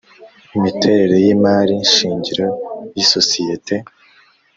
imiterere 0.57 1.15
y’imari 1.25 1.75
shingiro 1.93 2.45
y’isosiyete; 2.95 3.75